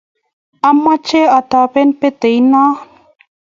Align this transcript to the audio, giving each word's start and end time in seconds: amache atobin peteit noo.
amache 0.69 1.21
atobin 1.37 1.89
peteit 1.99 2.43
noo. 2.51 2.73